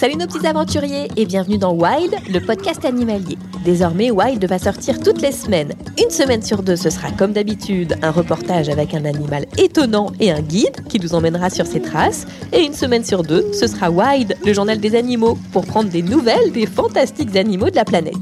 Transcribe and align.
Salut 0.00 0.16
nos 0.16 0.26
petits 0.26 0.46
aventuriers 0.46 1.08
et 1.18 1.26
bienvenue 1.26 1.58
dans 1.58 1.74
Wild, 1.74 2.14
le 2.32 2.40
podcast 2.40 2.86
animalier. 2.86 3.36
Désormais, 3.66 4.10
Wild 4.10 4.42
va 4.46 4.58
sortir 4.58 4.98
toutes 4.98 5.20
les 5.20 5.30
semaines. 5.30 5.74
Une 6.02 6.08
semaine 6.08 6.40
sur 6.40 6.62
deux, 6.62 6.76
ce 6.76 6.88
sera 6.88 7.10
comme 7.10 7.34
d'habitude 7.34 7.98
un 8.00 8.10
reportage 8.10 8.70
avec 8.70 8.94
un 8.94 9.04
animal 9.04 9.44
étonnant 9.58 10.10
et 10.18 10.32
un 10.32 10.40
guide 10.40 10.88
qui 10.88 10.98
nous 11.00 11.14
emmènera 11.14 11.50
sur 11.50 11.66
ses 11.66 11.82
traces. 11.82 12.26
Et 12.50 12.64
une 12.64 12.72
semaine 12.72 13.04
sur 13.04 13.22
deux, 13.22 13.52
ce 13.52 13.66
sera 13.66 13.90
Wild, 13.90 14.38
le 14.42 14.54
journal 14.54 14.80
des 14.80 14.94
animaux, 14.94 15.36
pour 15.52 15.66
prendre 15.66 15.90
des 15.90 16.00
nouvelles 16.00 16.50
des 16.50 16.64
fantastiques 16.64 17.36
animaux 17.36 17.68
de 17.68 17.76
la 17.76 17.84
planète. 17.84 18.14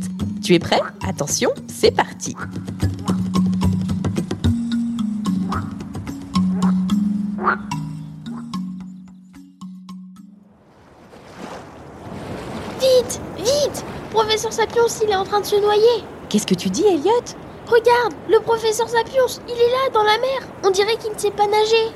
Tu 0.42 0.54
es 0.54 0.58
prêt? 0.58 0.80
Attention, 1.06 1.50
c'est 1.68 1.92
parti 1.92 2.34
Professeur 14.28 14.52
Sapiens, 14.52 14.82
il 15.02 15.10
est 15.10 15.16
en 15.16 15.24
train 15.24 15.40
de 15.40 15.46
se 15.46 15.56
noyer. 15.56 16.04
Qu'est-ce 16.28 16.46
que 16.46 16.54
tu 16.54 16.68
dis, 16.68 16.84
Elliot? 16.84 17.24
Regarde, 17.66 18.12
le 18.28 18.38
professeur 18.40 18.86
Sapiens, 18.86 19.24
il 19.48 19.54
est 19.54 19.70
là, 19.70 19.90
dans 19.94 20.02
la 20.02 20.18
mer. 20.18 20.46
On 20.62 20.70
dirait 20.70 20.96
qu'il 20.96 21.10
ne 21.14 21.18
sait 21.18 21.30
pas 21.30 21.46
nager. 21.46 21.94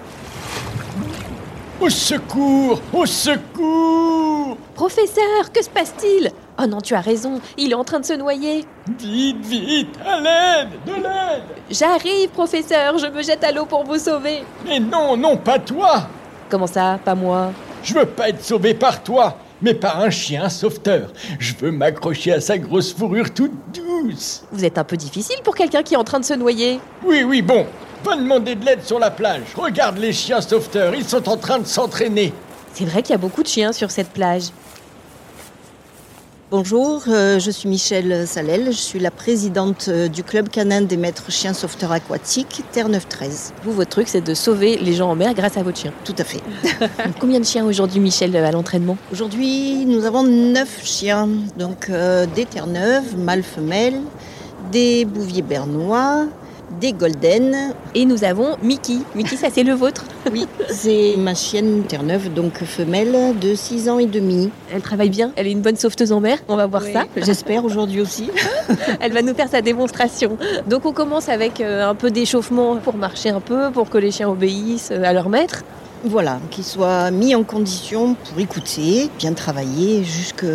Au 1.78 1.90
secours 1.90 2.80
Au 2.94 3.04
secours! 3.04 4.56
Professeur, 4.74 5.52
que 5.52 5.62
se 5.62 5.68
passe-t-il? 5.68 6.30
Oh 6.58 6.66
non, 6.66 6.80
tu 6.80 6.94
as 6.94 7.02
raison, 7.02 7.38
il 7.58 7.72
est 7.72 7.74
en 7.74 7.84
train 7.84 8.00
de 8.00 8.06
se 8.06 8.14
noyer. 8.14 8.64
Vite, 8.98 9.44
vite 9.44 9.98
À 10.02 10.18
l'aide 10.18 10.70
De 10.86 10.94
l'aide! 10.94 11.42
J'arrive, 11.70 12.30
professeur, 12.30 12.96
je 12.96 13.08
me 13.08 13.22
jette 13.22 13.44
à 13.44 13.52
l'eau 13.52 13.66
pour 13.66 13.84
vous 13.84 13.98
sauver. 13.98 14.42
Mais 14.64 14.80
non, 14.80 15.18
non, 15.18 15.36
pas 15.36 15.58
toi! 15.58 16.04
Comment 16.48 16.66
ça, 16.66 16.98
pas 17.04 17.14
moi? 17.14 17.50
Je 17.82 17.92
veux 17.92 18.06
pas 18.06 18.30
être 18.30 18.42
sauvé 18.42 18.72
par 18.72 19.02
toi, 19.02 19.36
mais 19.62 19.74
par 19.74 20.00
un 20.00 20.10
chien 20.10 20.48
sauveteur. 20.48 21.12
Je 21.38 21.54
veux 21.60 21.70
m'accrocher 21.70 22.32
à 22.32 22.40
sa 22.40 22.58
grosse 22.58 22.92
fourrure 22.92 23.32
toute 23.32 23.52
douce. 23.72 24.44
Vous 24.52 24.64
êtes 24.64 24.78
un 24.78 24.84
peu 24.84 24.96
difficile 24.96 25.36
pour 25.44 25.54
quelqu'un 25.54 25.82
qui 25.82 25.94
est 25.94 25.98
en 25.98 26.04
train 26.04 26.20
de 26.20 26.24
se 26.24 26.34
noyer. 26.34 26.80
Oui, 27.04 27.22
oui, 27.22 27.40
bon. 27.40 27.66
Va 28.04 28.16
demander 28.16 28.56
de 28.56 28.64
l'aide 28.64 28.82
sur 28.84 28.98
la 28.98 29.10
plage. 29.12 29.42
Regarde 29.54 29.98
les 29.98 30.12
chiens 30.12 30.40
sauveteurs, 30.40 30.94
ils 30.94 31.04
sont 31.04 31.28
en 31.28 31.36
train 31.36 31.60
de 31.60 31.66
s'entraîner. 31.66 32.32
C'est 32.74 32.84
vrai 32.84 33.02
qu'il 33.02 33.12
y 33.12 33.14
a 33.14 33.18
beaucoup 33.18 33.42
de 33.44 33.48
chiens 33.48 33.72
sur 33.72 33.90
cette 33.90 34.10
plage. 34.10 34.44
Bonjour, 36.52 37.04
euh, 37.08 37.38
je 37.38 37.50
suis 37.50 37.66
Michel 37.66 38.28
Salel, 38.28 38.66
je 38.66 38.76
suis 38.76 38.98
la 38.98 39.10
présidente 39.10 39.86
euh, 39.88 40.06
du 40.08 40.22
club 40.22 40.50
canin 40.50 40.82
des 40.82 40.98
maîtres 40.98 41.32
chiens 41.32 41.54
sauveteurs 41.54 41.92
aquatiques 41.92 42.62
Terre-Neuve-13. 42.72 43.52
Vous, 43.64 43.72
votre 43.72 43.88
truc, 43.88 44.06
c'est 44.06 44.20
de 44.20 44.34
sauver 44.34 44.76
les 44.76 44.92
gens 44.92 45.08
en 45.08 45.14
mer 45.14 45.32
grâce 45.32 45.56
à 45.56 45.62
votre 45.62 45.78
chien. 45.78 45.94
Tout 46.04 46.14
à 46.18 46.24
fait. 46.24 46.42
Combien 47.20 47.40
de 47.40 47.46
chiens 47.46 47.64
aujourd'hui, 47.64 48.00
Michel, 48.00 48.36
à 48.36 48.50
l'entraînement? 48.50 48.98
Aujourd'hui, 49.10 49.86
nous 49.86 50.04
avons 50.04 50.24
neuf 50.24 50.84
chiens, 50.84 51.26
donc 51.56 51.88
euh, 51.88 52.26
des 52.26 52.44
Terre-Neuve, 52.44 53.16
mâles 53.16 53.44
femelles, 53.44 54.02
des 54.70 55.06
bouviers 55.06 55.40
bernois, 55.40 56.26
des 56.80 56.92
golden. 56.92 57.74
Et 57.94 58.04
nous 58.04 58.24
avons 58.24 58.56
Mickey. 58.62 58.98
Mickey, 59.14 59.36
ça 59.36 59.48
c'est 59.52 59.62
le 59.62 59.74
vôtre. 59.74 60.04
Oui, 60.32 60.46
c'est 60.70 61.16
ma 61.18 61.34
chienne 61.34 61.82
Terre-Neuve, 61.86 62.32
donc 62.32 62.64
femelle 62.64 63.36
de 63.38 63.54
6 63.54 63.88
ans 63.90 63.98
et 63.98 64.06
demi. 64.06 64.50
Elle 64.72 64.80
travaille 64.80 65.10
bien, 65.10 65.32
elle 65.36 65.46
est 65.46 65.50
une 65.50 65.60
bonne 65.60 65.76
sauveteuse 65.76 66.12
en 66.12 66.20
mer. 66.20 66.38
On 66.48 66.56
va 66.56 66.66
voir 66.66 66.82
ça. 66.84 67.04
J'espère 67.16 67.64
aujourd'hui 67.64 68.00
aussi. 68.00 68.30
Elle 69.00 69.12
va 69.12 69.20
nous 69.20 69.34
faire 69.34 69.48
sa 69.48 69.60
démonstration. 69.60 70.38
Donc 70.68 70.86
on 70.86 70.92
commence 70.92 71.28
avec 71.28 71.60
euh, 71.60 71.86
un 71.86 71.94
peu 71.94 72.10
d'échauffement 72.10 72.76
pour 72.76 72.96
marcher 72.96 73.30
un 73.30 73.40
peu, 73.40 73.70
pour 73.72 73.90
que 73.90 73.98
les 73.98 74.10
chiens 74.10 74.30
obéissent 74.30 74.90
euh, 74.92 75.02
à 75.02 75.12
leur 75.12 75.28
maître. 75.28 75.64
Voilà, 76.04 76.40
qu'ils 76.50 76.64
soient 76.64 77.10
mis 77.10 77.34
en 77.34 77.44
condition 77.44 78.14
pour 78.14 78.38
écouter, 78.40 79.08
bien 79.18 79.32
travailler 79.34 80.02
jusqu'à 80.02 80.46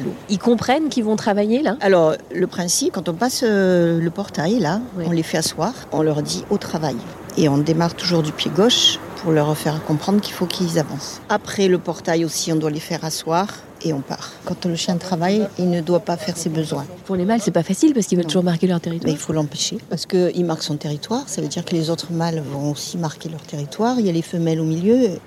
l'eau. 0.00 0.14
Ils 0.28 0.38
comprennent 0.38 0.88
qu'ils 0.88 1.04
vont 1.04 1.16
travailler 1.16 1.62
là? 1.62 1.76
Alors, 1.80 2.14
le 2.32 2.46
principe, 2.46 2.92
quand 2.94 3.08
on 3.08 3.14
passe 3.14 3.42
euh, 3.44 4.00
le 4.00 4.10
portail, 4.10 4.58
là, 4.60 4.80
Oui. 4.96 5.04
on 5.08 5.10
les 5.10 5.24
fait 5.24 5.38
asseoir, 5.38 5.72
on 5.92 6.02
leur 6.02 6.22
dit 6.22 6.44
au 6.50 6.58
travail. 6.58 6.96
Et 7.36 7.48
on 7.48 7.58
démarre 7.58 7.94
toujours 7.94 8.22
du 8.22 8.32
pied 8.32 8.50
gauche 8.54 8.98
pour 9.22 9.32
leur 9.32 9.56
faire 9.56 9.82
comprendre 9.84 10.20
qu'il 10.20 10.34
faut 10.34 10.46
qu'ils 10.46 10.78
avancent. 10.78 11.20
Après 11.28 11.68
le 11.68 11.78
portail 11.78 12.24
aussi, 12.24 12.52
on 12.52 12.56
doit 12.56 12.70
les 12.70 12.80
faire 12.80 13.04
asseoir 13.04 13.48
et 13.86 13.92
on 13.92 14.00
part. 14.00 14.32
Quand 14.44 14.66
le 14.66 14.74
chien 14.74 14.96
travaille, 14.96 15.46
il 15.58 15.70
ne 15.70 15.80
doit 15.80 16.00
pas 16.00 16.16
faire 16.16 16.36
ses 16.36 16.48
besoins. 16.48 16.84
Pour 17.04 17.16
les 17.16 17.24
mâles, 17.24 17.40
c'est 17.40 17.50
pas 17.50 17.62
facile 17.62 17.94
parce 17.94 18.06
qu'ils 18.06 18.18
veulent 18.18 18.24
Non. 18.24 18.30
toujours 18.30 18.44
marquer 18.44 18.66
leur 18.66 18.78
Mais 18.78 18.82
territoire. 18.82 19.12
il 19.12 19.18
faut 19.18 19.32
l'empêcher 19.32 19.78
parce 19.88 20.06
qu'il 20.06 20.44
marque 20.44 20.62
son 20.62 20.76
territoire. 20.76 21.28
Ça 21.28 21.40
veut 21.40 21.48
dire 21.48 21.64
que 21.64 21.74
les 21.74 21.90
autres 21.90 22.12
mâles 22.12 22.42
vont 22.52 22.72
aussi 22.72 22.98
marquer 22.98 23.28
leur 23.28 23.42
territoire. 23.42 23.98
Il 23.98 24.06
y 24.06 24.08
a 24.08 24.12
les 24.12 24.22
femelles 24.22 24.60
au 24.60 24.64
milieu. 24.64 25.18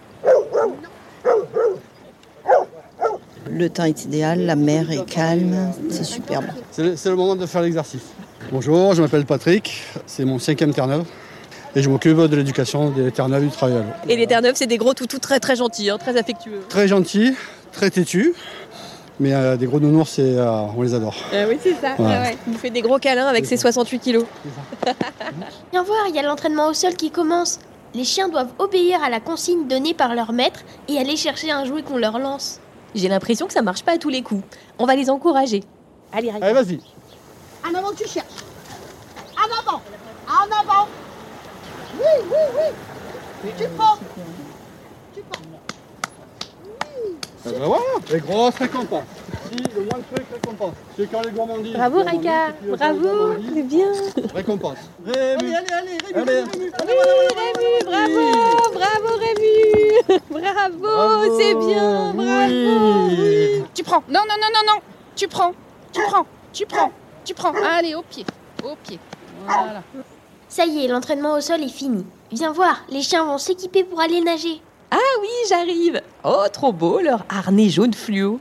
Le 3.50 3.70
temps 3.70 3.86
est 3.86 4.06
idéal, 4.06 4.46
la 4.46 4.56
mer 4.56 4.92
est 4.92 5.06
calme, 5.06 5.72
c'est 5.90 6.04
superbe. 6.04 6.46
C'est 6.72 6.84
le, 7.06 7.16
moment 7.16 7.36
de 7.36 7.46
faire 7.46 7.62
l'exercice. 7.62 8.04
Bonjour, 8.52 8.94
je 8.94 9.02
m'appelle 9.02 9.26
Patrick, 9.26 9.82
c'est 10.06 10.24
mon 10.24 10.38
cinquième 10.40 10.74
Terre-Neuve 10.74 11.06
et 11.76 11.82
je 11.82 11.90
m'occupe 11.90 12.18
de 12.18 12.36
l'éducation 12.36 12.90
des 12.92 13.12
Terre-Neuves 13.12 13.44
du 13.44 13.50
travail. 13.50 13.84
Et 14.08 14.16
les 14.16 14.28
Terre-Neuves, 14.28 14.56
c'est 14.56 14.68
des 14.68 14.78
gros 14.78 14.94
toutous 14.94 15.20
très 15.20 15.40
très 15.40 15.56
gentils, 15.56 15.90
hein, 15.90 15.98
très 15.98 16.18
affectueux. 16.18 16.62
Très 16.70 16.88
gentil, 16.88 17.34
très 17.72 17.90
têtu, 17.90 18.34
mais 19.20 19.34
euh, 19.34 19.58
des 19.58 19.66
gros 19.66 19.80
nounours, 19.80 20.12
c'est, 20.12 20.38
euh, 20.38 20.50
on 20.76 20.82
les 20.82 20.94
adore. 20.94 21.16
oui, 21.32 21.58
c'est 21.62 21.76
ça. 21.76 21.96
Ouais. 22.00 22.38
Il 22.48 22.54
nous 22.54 22.60
fait 22.60 22.70
des 22.70 22.82
gros 22.82 23.00
câlins 23.00 23.28
avec 23.28 23.46
ses 23.46 23.58
68 23.58 24.00
kilos. 24.00 24.26
Viens 25.72 25.84
voir, 25.84 26.00
il 26.08 26.16
y 26.16 26.20
a 26.20 26.24
l'entraînement 26.24 26.68
au 26.68 26.74
sol 26.74 26.94
qui 26.94 27.12
commence. 27.12 27.60
Les 27.94 28.04
chiens 28.04 28.30
doivent 28.30 28.52
obéir 28.60 29.04
à 29.04 29.10
la 29.10 29.20
consigne 29.20 29.68
donnée 29.68 29.94
par 29.94 30.14
leur 30.14 30.32
maître 30.32 30.62
et 30.88 30.98
aller 31.00 31.16
chercher 31.16 31.52
un 31.52 31.66
jouet 31.66 31.82
qu'on 31.82 31.98
leur 31.98 32.20
lance. 32.20 32.60
J'ai 32.96 33.08
l'impression 33.08 33.48
que 33.48 33.54
ça 33.54 33.62
marche 33.62 33.84
pas 33.84 33.94
à 33.94 33.98
tous 33.98 34.10
les 34.10 34.22
coups. 34.22 34.44
On 34.78 34.86
va 34.86 34.96
les 34.96 35.10
encourager. 35.10 35.64
Allez, 36.14 36.32
Allez, 36.42 36.54
vas-y. 36.54 36.80
En 37.68 37.74
avant, 37.78 37.92
tu 37.92 38.08
cherches. 38.08 38.26
En 39.36 39.60
avant. 39.60 39.82
En 40.28 40.46
avant. 40.62 40.88
Oui, 41.98 42.24
oui, 42.32 42.38
oui. 43.44 43.52
Tu 43.58 43.66
prends. 43.78 43.98
Ah 47.46 47.50
ben 47.52 47.66
voilà, 47.66 47.84
les 48.12 48.20
grosses 48.20 48.56
récompenses. 48.56 49.04
Si, 49.50 49.56
le 49.58 49.82
moins 49.82 49.98
de 50.00 50.16
trucs, 50.16 50.28
récompense. 50.34 50.74
C'est 50.98 51.10
quand 51.10 51.22
les 51.22 51.32
gourmandises. 51.32 51.74
Bravo 51.74 52.04
tu 52.04 52.68
veux 52.68 52.76
bravo, 52.76 53.34
c'est 53.56 53.64
bien. 53.64 53.88
Récompense. 54.36 54.78
Allez, 55.08 55.18
allez, 55.18 55.54
allez, 55.56 55.98
Rémi, 56.14 56.30
Allez. 56.30 56.42
Rémi, 56.42 56.50
Rémi. 56.52 56.72
Oui, 56.86 56.94
Rému, 57.40 57.86
bravo, 57.86 58.74
bravo 58.74 59.20
Rému, 59.20 60.20
Bravo, 60.80 61.40
c'est 61.40 61.56
bien, 61.56 62.14
bravo. 62.14 62.30
oui. 63.10 63.64
Tu 63.74 63.84
prends. 63.84 64.04
Non, 64.10 64.22
non, 64.28 64.36
non, 64.40 64.48
non, 64.54 64.74
non. 64.74 64.82
Tu 65.16 65.28
prends. 65.28 65.54
Tu 65.94 66.02
prends. 66.02 66.26
Tu 66.52 66.66
prends. 66.66 66.92
Tu 67.24 67.34
prends. 67.34 67.54
Allez, 67.54 67.96
au 67.96 68.02
pied. 68.02 68.26
Au 68.64 68.76
pied. 68.84 69.00
Voilà. 69.46 69.82
Ça 70.50 70.66
y 70.66 70.84
est, 70.84 70.88
l'entraînement 70.88 71.36
au 71.36 71.42
sol 71.42 71.62
est 71.64 71.70
fini. 71.70 72.06
Viens 72.32 72.52
voir, 72.52 72.84
les 72.90 73.02
chiens 73.02 73.24
vont 73.24 73.38
s'équiper 73.38 73.84
pour 73.84 74.02
aller 74.02 74.20
nager. 74.22 74.62
Ah 74.92 74.98
oui, 75.22 75.28
j'arrive. 75.48 76.02
Oh, 76.24 76.46
trop 76.52 76.74
beau 76.74 77.00
leur 77.00 77.26
harnais 77.30 77.70
jaune 77.70 77.94
fluo. 77.94 78.40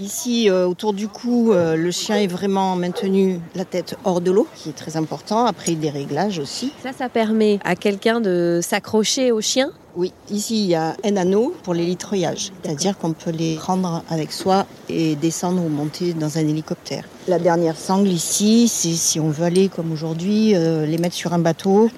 Ici, 0.00 0.50
euh, 0.50 0.66
autour 0.66 0.92
du 0.92 1.06
cou, 1.06 1.52
euh, 1.52 1.76
le 1.76 1.90
chien 1.92 2.16
est 2.16 2.26
vraiment 2.26 2.74
maintenu 2.74 3.38
la 3.54 3.64
tête 3.64 3.96
hors 4.04 4.20
de 4.20 4.32
l'eau, 4.32 4.48
qui 4.56 4.70
est 4.70 4.72
très 4.72 4.96
important. 4.96 5.46
Après, 5.46 5.74
des 5.74 5.88
réglages 5.88 6.40
aussi. 6.40 6.72
Ça, 6.82 6.92
ça 6.92 7.08
permet 7.08 7.60
à 7.64 7.76
quelqu'un 7.76 8.20
de 8.20 8.58
s'accrocher 8.60 9.30
au 9.30 9.40
chien? 9.40 9.70
Oui, 9.94 10.12
ici, 10.30 10.64
il 10.64 10.70
y 10.70 10.74
a 10.74 10.96
un 11.04 11.16
anneau 11.16 11.54
pour 11.62 11.74
l'hélitreuillage. 11.74 12.50
C'est-à-dire 12.62 12.98
qu'on 12.98 13.12
peut 13.12 13.30
les 13.30 13.54
prendre 13.54 14.02
avec 14.10 14.32
soi 14.32 14.66
et 14.88 15.14
descendre 15.14 15.62
ou 15.64 15.68
monter 15.68 16.12
dans 16.12 16.38
un 16.38 16.40
hélicoptère. 16.40 17.04
La 17.28 17.38
dernière 17.38 17.76
sangle 17.76 18.08
ici, 18.08 18.66
c'est 18.66 18.94
si 18.94 19.20
on 19.20 19.30
veut 19.30 19.44
aller, 19.44 19.68
comme 19.68 19.92
aujourd'hui, 19.92 20.56
euh, 20.56 20.86
les 20.86 20.98
mettre 20.98 21.14
sur 21.14 21.32
un 21.32 21.38
bateau. 21.38 21.88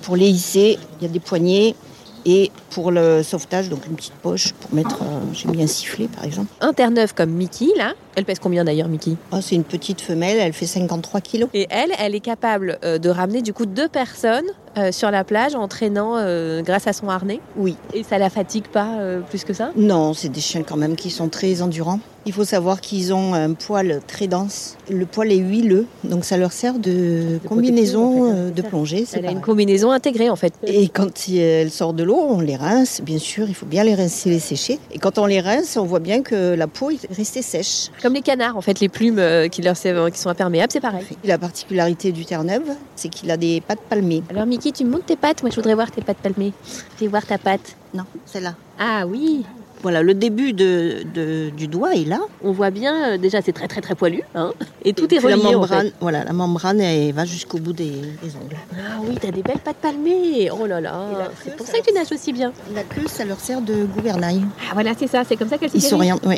Pour 0.00 0.16
les 0.16 0.30
hisser, 0.30 0.78
il 1.00 1.06
y 1.06 1.10
a 1.10 1.12
des 1.12 1.20
poignées. 1.20 1.76
Et 2.24 2.50
pour 2.70 2.90
le 2.90 3.22
sauvetage, 3.22 3.68
donc 3.68 3.86
une 3.86 3.96
petite 3.96 4.14
poche 4.14 4.52
pour 4.52 4.74
mettre, 4.74 5.02
euh, 5.02 5.20
j'ai 5.32 5.48
mis 5.48 5.62
un 5.62 5.66
sifflet 5.66 6.08
par 6.08 6.24
exemple. 6.24 6.48
Un 6.60 6.72
terre-neuve 6.72 7.14
comme 7.14 7.30
Mickey, 7.30 7.68
là. 7.76 7.94
Elle 8.14 8.24
pèse 8.24 8.38
combien 8.38 8.64
d'ailleurs, 8.64 8.88
Mickey? 8.88 9.16
Oh, 9.32 9.38
c'est 9.40 9.54
une 9.54 9.64
petite 9.64 10.00
femelle, 10.00 10.38
elle 10.38 10.52
fait 10.52 10.66
53 10.66 11.20
kilos. 11.20 11.48
Et 11.54 11.66
elle, 11.70 11.90
elle 11.98 12.14
est 12.14 12.20
capable 12.20 12.78
euh, 12.84 12.98
de 12.98 13.08
ramener 13.08 13.42
du 13.42 13.52
coup 13.52 13.66
deux 13.66 13.88
personnes 13.88 14.46
euh, 14.76 14.92
sur 14.92 15.10
la 15.10 15.24
plage 15.24 15.54
en 15.54 15.68
traînant 15.68 16.16
euh, 16.16 16.62
grâce 16.62 16.86
à 16.86 16.92
son 16.92 17.08
harnais? 17.08 17.40
Oui. 17.56 17.76
Et 17.92 18.02
ça 18.02 18.18
la 18.18 18.30
fatigue 18.30 18.68
pas 18.68 18.98
euh, 18.98 19.20
plus 19.20 19.44
que 19.44 19.52
ça? 19.52 19.70
Non, 19.76 20.14
c'est 20.14 20.30
des 20.30 20.40
chiens 20.40 20.62
quand 20.62 20.76
même 20.76 20.96
qui 20.96 21.10
sont 21.10 21.28
très 21.28 21.62
endurants. 21.62 22.00
Il 22.24 22.32
faut 22.32 22.44
savoir 22.44 22.80
qu'ils 22.80 23.12
ont 23.12 23.34
un 23.34 23.52
poil 23.54 24.00
très 24.06 24.28
dense. 24.28 24.76
Le 24.88 25.06
poil 25.06 25.32
est 25.32 25.38
huileux, 25.38 25.86
donc 26.04 26.24
ça 26.24 26.36
leur 26.36 26.52
sert 26.52 26.78
de, 26.78 27.40
combinaison 27.48 28.28
en 28.28 28.30
fait, 28.30 28.36
euh, 28.36 28.50
de 28.50 28.62
plongée. 28.62 29.04
c'est 29.06 29.18
Elle 29.18 29.26
a 29.26 29.32
une 29.32 29.40
combinaison 29.40 29.90
intégrée 29.90 30.30
en 30.30 30.36
fait. 30.36 30.54
Et 30.64 30.88
quand 30.88 31.28
elles 31.28 31.72
sortent 31.72 31.96
de 31.96 32.04
l'eau, 32.04 32.20
on 32.28 32.40
les 32.40 32.54
rince, 32.54 33.00
bien 33.02 33.18
sûr, 33.18 33.48
il 33.48 33.54
faut 33.54 33.66
bien 33.66 33.82
les 33.82 33.96
rincer, 33.96 34.30
les 34.30 34.38
sécher. 34.38 34.78
Et 34.92 34.98
quand 34.98 35.18
on 35.18 35.26
les 35.26 35.40
rince, 35.40 35.76
on 35.76 35.84
voit 35.84 35.98
bien 35.98 36.22
que 36.22 36.54
la 36.54 36.68
peau 36.68 36.90
est 36.90 37.12
restée 37.12 37.42
sèche. 37.42 37.88
Comme 38.00 38.14
les 38.14 38.22
canards 38.22 38.56
en 38.56 38.60
fait, 38.60 38.78
les 38.78 38.88
plumes 38.88 39.20
qui, 39.50 39.60
leur, 39.62 39.74
qui 39.74 40.20
sont 40.20 40.30
imperméables, 40.30 40.70
c'est 40.72 40.80
pareil. 40.80 41.04
La 41.24 41.38
particularité 41.38 42.12
du 42.12 42.24
Terre-Neuve, 42.24 42.70
c'est 42.94 43.08
qu'il 43.08 43.32
a 43.32 43.36
des 43.36 43.60
pattes 43.66 43.82
palmées. 43.90 44.22
Alors 44.30 44.46
Mickey, 44.64 44.72
tu 44.78 44.84
me 44.84 44.90
montres 44.92 45.06
tes 45.06 45.16
pattes 45.16 45.42
Moi 45.42 45.50
je 45.50 45.56
voudrais 45.56 45.74
voir 45.74 45.90
tes 45.90 46.02
pattes 46.02 46.18
palmées. 46.18 46.52
Fais 46.96 47.08
voir 47.08 47.26
ta 47.26 47.36
patte. 47.38 47.74
Non, 47.94 48.04
celle-là. 48.26 48.54
Ah 48.78 49.04
oui 49.08 49.44
Voilà, 49.82 50.02
le 50.02 50.14
début 50.14 50.52
de, 50.52 51.02
de- 51.12 51.50
du 51.50 51.66
doigt 51.66 51.94
est 51.96 52.04
là. 52.04 52.20
On 52.44 52.52
voit 52.52 52.70
bien, 52.70 53.14
euh, 53.14 53.18
déjà 53.18 53.42
c'est 53.42 53.52
très 53.52 53.66
très 53.66 53.80
très 53.80 53.96
poilu. 53.96 54.22
Hein 54.36 54.52
et 54.84 54.92
tout 54.92 55.12
est 55.12 55.18
Puis 55.18 55.28
la 55.28 55.34
relié 55.36 55.48
en 55.56 55.60
membrane, 55.60 55.86
fait. 55.88 55.94
voilà, 56.00 56.22
la 56.22 56.32
membrane 56.32 56.80
elle 56.80 57.12
va 57.12 57.24
jusqu'au 57.24 57.58
bout 57.58 57.72
des, 57.72 57.90
des 57.90 58.36
ongles. 58.36 58.56
Ah 58.74 59.00
oui, 59.02 59.18
t'as 59.20 59.32
des 59.32 59.42
belles 59.42 59.58
pattes 59.58 59.76
palmées. 59.78 60.48
Oh 60.52 60.64
là 60.66 60.80
là, 60.80 61.06
Et 61.12 61.18
la 61.18 61.30
c'est 61.44 61.56
pour 61.56 61.66
ça 61.66 61.72
ça 61.72 61.78
que 61.80 61.86
tu 61.86 61.92
nages 61.94 62.12
aussi 62.12 62.32
bien. 62.32 62.52
La 62.72 62.84
queue, 62.84 63.08
ça 63.08 63.24
leur 63.24 63.40
sert 63.40 63.60
de 63.62 63.84
gouvernail. 63.86 64.42
Ah 64.68 64.74
voilà, 64.74 64.92
c'est 64.96 65.08
ça, 65.08 65.22
c'est 65.28 65.36
comme 65.36 65.48
ça 65.48 65.58
qu'elle 65.58 65.70
Ils 65.74 65.80
s'y 65.82 65.88
s'orientent, 65.88 66.22
oui. 66.24 66.36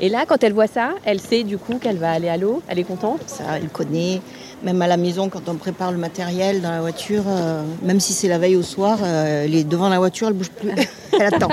Et 0.00 0.08
là, 0.08 0.24
quand 0.26 0.42
elle 0.42 0.52
voit 0.52 0.66
ça, 0.66 0.90
elle 1.04 1.20
sait 1.20 1.44
du 1.44 1.56
coup 1.58 1.78
qu'elle 1.78 1.96
va 1.98 2.12
aller 2.12 2.28
à 2.28 2.36
l'eau. 2.36 2.62
Elle 2.68 2.78
est 2.78 2.84
contente. 2.84 3.20
Ça, 3.26 3.44
elle 3.56 3.68
connaît. 3.68 4.20
Même 4.64 4.80
à 4.80 4.86
la 4.86 4.96
maison, 4.96 5.28
quand 5.28 5.48
on 5.48 5.56
prépare 5.56 5.92
le 5.92 5.98
matériel 5.98 6.62
dans 6.62 6.70
la 6.70 6.80
voiture, 6.80 7.24
euh, 7.28 7.62
même 7.82 8.00
si 8.00 8.14
c'est 8.14 8.28
la 8.28 8.38
veille 8.38 8.56
au 8.56 8.62
soir, 8.62 8.98
euh, 9.02 9.44
elle 9.44 9.54
est 9.54 9.64
devant 9.64 9.90
la 9.90 9.98
voiture, 9.98 10.28
elle 10.28 10.34
bouge 10.34 10.50
plus. 10.50 10.70
elle 11.12 11.34
attend. 11.34 11.48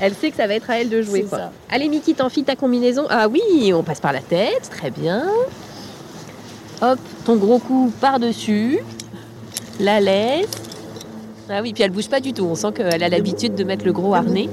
Elle 0.00 0.14
sait 0.14 0.30
que 0.30 0.36
ça 0.36 0.46
va 0.46 0.54
être 0.54 0.70
à 0.70 0.80
elle 0.80 0.88
de 0.88 1.02
jouer. 1.02 1.22
Quoi. 1.24 1.38
ça. 1.38 1.52
Allez, 1.68 1.88
Mickey, 1.88 2.14
t'enfiles 2.14 2.44
ta 2.44 2.54
combinaison. 2.54 3.06
Ah 3.10 3.26
oui, 3.26 3.72
on 3.74 3.82
passe 3.82 4.00
par 4.00 4.12
la 4.12 4.20
tête, 4.20 4.70
très 4.70 4.90
bien. 4.90 5.24
Hop, 6.82 7.00
ton 7.24 7.34
gros 7.34 7.58
cou 7.58 7.92
par-dessus. 8.00 8.78
La 9.80 10.00
laisse. 10.00 10.46
Ah 11.48 11.62
oui, 11.62 11.72
puis 11.72 11.82
elle 11.82 11.90
bouge 11.90 12.08
pas 12.08 12.20
du 12.20 12.32
tout. 12.32 12.44
On 12.44 12.54
sent 12.54 12.68
qu'elle 12.76 13.02
a 13.02 13.08
l'habitude 13.08 13.56
de 13.56 13.64
mettre 13.64 13.84
le 13.84 13.92
gros 13.92 14.14
harnais. 14.14 14.48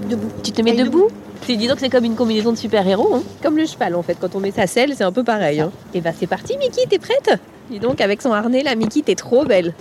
Debout. 0.00 0.30
Tu 0.42 0.52
te 0.52 0.62
mets 0.62 0.72
debout 0.72 1.08
C'est 1.46 1.56
dis 1.56 1.66
donc 1.68 1.78
c'est 1.80 1.88
comme 1.88 2.04
une 2.04 2.14
combinaison 2.14 2.52
de 2.52 2.56
super-héros, 2.56 3.14
hein. 3.14 3.22
comme 3.42 3.56
le 3.56 3.66
cheval 3.66 3.94
en 3.94 4.02
fait. 4.02 4.16
Quand 4.20 4.34
on 4.34 4.40
met 4.40 4.50
sa 4.50 4.66
selle, 4.66 4.94
c'est 4.96 5.04
un 5.04 5.12
peu 5.12 5.24
pareil. 5.24 5.60
Hein. 5.60 5.70
Et 5.94 6.00
bah 6.00 6.10
c'est 6.18 6.26
parti, 6.26 6.56
Mickey, 6.56 6.86
t'es 6.88 6.98
prête? 6.98 7.38
Dis 7.70 7.78
donc 7.78 8.00
avec 8.00 8.22
son 8.22 8.32
harnais, 8.32 8.62
la 8.62 8.74
Mickey, 8.74 9.02
t'es 9.02 9.14
trop 9.14 9.44
belle. 9.44 9.74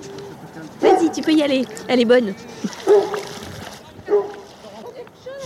Vas-y, 0.82 1.12
tu 1.12 1.22
peux 1.22 1.34
y 1.34 1.42
aller. 1.44 1.66
Elle 1.88 2.02
est 2.02 2.06
bonne. 2.06 2.34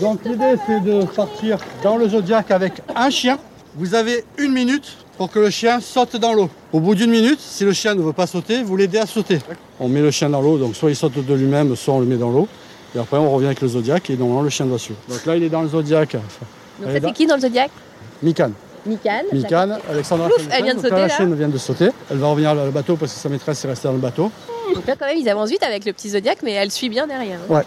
Donc 0.01 0.19
l'idée 0.25 0.55
c'est 0.65 0.81
de 0.81 1.05
partir 1.05 1.57
dans 1.83 1.97
le 1.97 2.09
zodiaque 2.09 2.51
avec 2.51 2.73
un 2.95 3.09
chien. 3.09 3.37
Vous 3.75 3.93
avez 3.93 4.23
une 4.37 4.53
minute 4.53 4.97
pour 5.17 5.29
que 5.29 5.39
le 5.39 5.49
chien 5.49 5.79
saute 5.79 6.15
dans 6.17 6.33
l'eau. 6.33 6.49
Au 6.73 6.79
bout 6.79 6.95
d'une 6.95 7.11
minute, 7.11 7.39
si 7.39 7.63
le 7.63 7.73
chien 7.73 7.95
ne 7.95 8.01
veut 8.01 8.13
pas 8.13 8.27
sauter, 8.27 8.63
vous 8.63 8.75
l'aidez 8.75 8.97
à 8.97 9.05
sauter. 9.05 9.39
On 9.79 9.87
met 9.87 10.01
le 10.01 10.11
chien 10.11 10.29
dans 10.29 10.41
l'eau, 10.41 10.57
donc 10.57 10.75
soit 10.75 10.89
il 10.89 10.95
saute 10.95 11.25
de 11.25 11.33
lui-même, 11.33 11.75
soit 11.75 11.93
on 11.93 11.99
le 11.99 12.05
met 12.05 12.17
dans 12.17 12.29
l'eau. 12.29 12.47
Et 12.95 12.99
après 12.99 13.17
on 13.17 13.29
revient 13.31 13.47
avec 13.47 13.61
le 13.61 13.67
zodiaque 13.67 14.09
et 14.09 14.17
normalement 14.17 14.41
le 14.43 14.49
chien 14.49 14.65
doit 14.65 14.79
suivre. 14.79 14.99
Donc 15.09 15.25
là 15.25 15.35
il 15.35 15.43
est 15.43 15.49
dans 15.49 15.61
le 15.61 15.67
zodiaque. 15.67 16.13
Donc 16.13 16.21
ça 16.91 16.97
est 16.97 17.01
c'est 17.01 17.11
qui 17.13 17.25
dans 17.27 17.35
le 17.35 17.41
zodiaque 17.41 17.71
Mikan. 18.23 18.51
Mikan. 18.85 19.21
Mikan, 19.33 19.77
Alexandra. 19.89 20.27
Ouf, 20.27 20.47
elle 20.51 20.63
vient 20.63 20.73
de 20.75 20.81
Donc 20.81 20.85
sauter, 20.89 21.01
là. 21.01 21.07
La 21.07 21.15
chienne 21.15 21.35
vient 21.35 21.47
de 21.49 21.57
sauter. 21.57 21.89
Elle 22.11 22.17
va 22.17 22.27
revenir 22.27 22.55
dans 22.55 22.65
le 22.65 22.71
bateau 22.71 22.95
parce 22.95 23.13
que 23.13 23.19
sa 23.19 23.29
maîtresse 23.29 23.65
est 23.65 23.67
restée 23.67 23.87
dans 23.87 23.93
le 23.95 23.99
bateau. 23.99 24.31
Donc 24.73 24.85
là 24.87 24.95
quand 24.97 25.05
même 25.07 25.17
ils 25.17 25.27
avancent 25.29 25.49
vite 25.49 25.63
avec 25.63 25.85
le 25.85 25.93
petit 25.93 26.09
zodiaque, 26.09 26.39
mais 26.43 26.51
elle 26.53 26.71
suit 26.71 26.89
bien 26.89 27.07
derrière. 27.07 27.39
hein. 27.49 27.53
Ouais. 27.53 27.63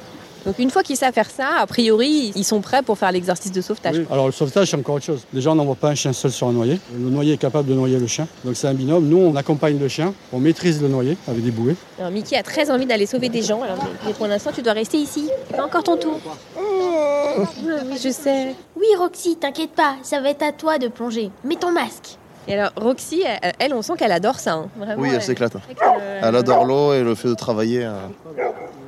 Donc 0.48 0.58
une 0.60 0.70
fois 0.70 0.82
qu'ils 0.82 0.96
savent 0.96 1.12
faire 1.12 1.28
ça, 1.30 1.56
a 1.60 1.66
priori 1.66 2.32
ils 2.34 2.42
sont 2.42 2.62
prêts 2.62 2.80
pour 2.80 2.96
faire 2.96 3.12
l'exercice 3.12 3.52
de 3.52 3.60
sauvetage. 3.60 3.98
Oui. 3.98 4.06
Alors 4.10 4.24
le 4.24 4.32
sauvetage, 4.32 4.70
c'est 4.70 4.78
encore 4.78 4.94
autre 4.94 5.04
chose. 5.04 5.20
Déjà, 5.30 5.50
on 5.50 5.54
n'envoie 5.54 5.74
pas 5.74 5.90
un 5.90 5.94
chien 5.94 6.14
seul 6.14 6.30
sur 6.32 6.48
un 6.48 6.52
noyer. 6.52 6.80
Le 6.98 7.10
noyer 7.10 7.34
est 7.34 7.36
capable 7.36 7.68
de 7.68 7.74
noyer 7.74 7.98
le 7.98 8.06
chien. 8.06 8.26
Donc 8.46 8.56
c'est 8.56 8.66
un 8.66 8.72
binôme. 8.72 9.06
Nous, 9.08 9.18
on 9.18 9.36
accompagne 9.36 9.78
le 9.78 9.88
chien. 9.88 10.14
On 10.32 10.40
maîtrise 10.40 10.80
le 10.80 10.88
noyer 10.88 11.18
avec 11.28 11.44
des 11.44 11.50
bouées. 11.50 11.76
Alors 11.98 12.10
Mickey 12.10 12.34
a 12.34 12.42
très 12.42 12.70
envie 12.70 12.86
d'aller 12.86 13.04
sauver 13.04 13.28
des 13.28 13.42
gens, 13.42 13.60
alors, 13.62 13.76
mais- 14.06 14.14
pour 14.14 14.26
l'instant 14.26 14.50
tu 14.54 14.62
dois 14.62 14.72
rester 14.72 14.96
ici. 14.96 15.28
C'est 15.50 15.56
pas 15.58 15.66
encore 15.66 15.82
ton 15.84 15.98
tour. 15.98 16.18
Oui, 16.56 17.98
je 18.02 18.08
sais. 18.10 18.54
Oui, 18.74 18.86
Roxy, 18.98 19.36
t'inquiète 19.36 19.72
pas, 19.72 19.96
ça 20.02 20.18
va 20.22 20.30
être 20.30 20.42
à 20.42 20.52
toi 20.52 20.78
de 20.78 20.88
plonger. 20.88 21.30
Mets 21.44 21.56
ton 21.56 21.72
masque. 21.72 22.16
Et 22.48 22.54
alors 22.54 22.70
Roxy, 22.76 23.22
elle, 23.42 23.52
elle, 23.58 23.74
on 23.74 23.82
sent 23.82 23.92
qu'elle 23.98 24.10
adore 24.12 24.40
ça. 24.40 24.54
hein. 24.54 24.68
Vraiment, 24.76 25.02
Oui, 25.02 25.10
elle 25.14 25.22
s'éclate. 25.22 25.54
euh, 25.56 26.20
Elle 26.24 26.34
adore 26.34 26.64
l'eau 26.64 26.94
et 26.94 27.02
le 27.02 27.14
fait 27.14 27.28
de 27.28 27.34
travailler. 27.34 27.84
euh, 27.84 27.92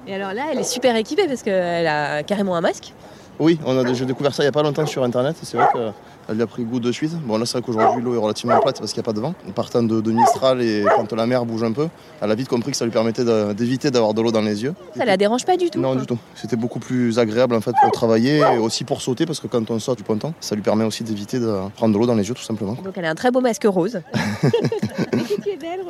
Et 0.06 0.14
alors 0.14 0.32
là, 0.32 0.44
elle 0.50 0.58
est 0.58 0.64
super 0.64 0.96
équipée 0.96 1.26
parce 1.28 1.42
qu'elle 1.42 1.86
a 1.86 2.22
carrément 2.22 2.56
un 2.56 2.62
masque. 2.62 2.94
Oui, 3.40 3.58
on 3.66 3.76
a, 3.76 3.92
j'ai 3.94 4.04
découvert 4.04 4.34
ça 4.34 4.42
il 4.42 4.46
n'y 4.46 4.50
a 4.50 4.52
pas 4.52 4.62
longtemps 4.62 4.84
sur 4.86 5.02
internet. 5.02 5.34
C'est 5.42 5.56
vrai 5.56 5.66
qu'elle 5.72 6.36
lui 6.36 6.42
a 6.42 6.46
pris 6.46 6.62
goût 6.62 6.78
de 6.78 6.92
suite. 6.92 7.12
Bon, 7.24 7.38
là, 7.38 7.46
c'est 7.46 7.54
vrai 7.58 7.62
qu'aujourd'hui, 7.62 8.02
l'eau 8.04 8.14
est 8.14 8.18
relativement 8.18 8.60
plate 8.60 8.78
parce 8.78 8.92
qu'il 8.92 9.00
n'y 9.00 9.04
a 9.04 9.08
pas 9.10 9.14
de 9.14 9.20
vent. 9.20 9.34
Partant 9.54 9.82
de, 9.82 10.00
de 10.00 10.12
Mistral 10.12 10.60
et 10.60 10.84
quand 10.96 11.10
la 11.14 11.26
mer 11.26 11.44
bouge 11.46 11.62
un 11.62 11.72
peu, 11.72 11.88
elle 12.20 12.30
a 12.30 12.34
vite 12.34 12.48
compris 12.48 12.70
que 12.70 12.76
ça 12.76 12.84
lui 12.84 12.92
permettait 12.92 13.24
de- 13.24 13.52
d'éviter 13.54 13.90
d'avoir 13.90 14.12
de 14.14 14.20
l'eau 14.20 14.30
dans 14.30 14.42
les 14.42 14.62
yeux. 14.62 14.74
Ça 14.96 15.04
la 15.06 15.16
dérange 15.16 15.44
pas 15.46 15.56
du 15.56 15.70
tout. 15.70 15.80
Non, 15.80 15.92
quoi. 15.92 16.00
du 16.02 16.06
tout. 16.06 16.18
C'était 16.34 16.56
beaucoup 16.56 16.78
plus 16.80 17.18
agréable 17.18 17.54
en 17.54 17.60
fait 17.62 17.72
pour 17.82 17.90
travailler 17.92 18.38
et 18.40 18.58
aussi 18.58 18.84
pour 18.84 19.00
sauter 19.00 19.24
parce 19.24 19.40
que 19.40 19.46
quand 19.46 19.70
on 19.70 19.78
saute 19.78 19.96
du 19.98 20.04
ponton, 20.04 20.34
ça 20.40 20.54
lui 20.54 20.62
permet 20.62 20.84
aussi 20.84 21.02
d'éviter 21.02 21.40
de 21.40 21.50
prendre 21.76 21.94
de 21.94 21.98
l'eau 21.98 22.06
dans 22.06 22.14
les 22.14 22.28
yeux 22.28 22.34
tout 22.34 22.42
simplement. 22.42 22.72
Donc 22.74 22.92
elle 22.96 23.06
a 23.06 23.10
un 23.10 23.14
très 23.14 23.30
beau 23.30 23.40
masque 23.40 23.64
rose. 23.64 24.00
Tu 25.42 25.48
es 25.50 25.56
belle. 25.56 25.80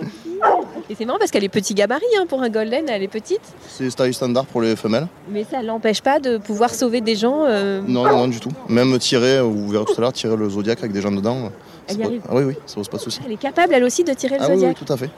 Et 0.91 0.97
c'est 0.99 1.05
marrant 1.05 1.21
parce 1.21 1.31
qu'elle 1.31 1.45
est 1.45 1.49
petit 1.49 1.73
gabarit 1.73 2.03
hein, 2.19 2.25
pour 2.29 2.43
un 2.43 2.49
golden, 2.49 2.89
elle 2.89 3.03
est 3.05 3.09
petite. 3.09 3.41
C'est 3.69 3.95
taille 3.95 4.13
standard 4.13 4.45
pour 4.45 4.61
les 4.61 4.75
femelles. 4.75 5.07
Mais 5.31 5.47
ça 5.49 5.63
l'empêche 5.63 6.03
pas 6.03 6.19
de 6.19 6.37
pouvoir 6.37 6.75
sauver 6.75 7.01
des 7.01 7.15
gens. 7.15 7.45
euh, 7.47 7.81
Non, 7.87 8.03
non, 8.05 8.17
non, 8.19 8.29
du 8.29 8.41
tout. 8.41 8.51
Même 8.69 8.99
tirer, 8.99 9.41
vous 9.41 9.69
verrez 9.69 9.85
tout 9.85 9.95
à 9.99 10.01
l'heure, 10.01 10.13
tirer 10.13 10.37
le 10.37 10.51
zodiac 10.51 10.81
avec 10.81 10.91
des 10.91 11.01
gens 11.01 11.13
dedans. 11.13 11.53
Elle 11.87 11.95
y 11.95 11.99
pas- 12.01 12.07
arrive. 12.07 12.23
Ah 12.29 12.33
oui, 12.35 12.43
oui, 12.43 12.55
ça 12.67 12.75
pose 12.75 12.89
pas 12.89 12.97
de 12.97 13.03
souci. 13.03 13.21
Elle 13.25 13.33
est 13.33 13.37
capable 13.37 13.73
elle 13.73 13.85
aussi 13.85 14.03
de 14.03 14.13
tirer 14.15 14.37
le 14.37 14.43
Ah 14.43 14.47
oui, 14.49 14.55
oui, 14.55 14.61
zodiac. 14.63 14.79
tout 14.85 14.93
à 14.93 14.97
fait. 14.97 15.11